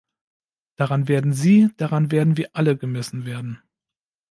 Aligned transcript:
Daran 0.77 1.07
werden 1.07 1.31
Sie, 1.31 1.69
daran 1.77 2.09
werden 2.09 2.35
wir 2.35 2.49
alle 2.53 2.75
gemessen 2.75 3.23
werden! 3.27 3.61